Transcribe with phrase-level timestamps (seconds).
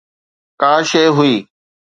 [0.61, 1.33] ڪا شيءِ هئي.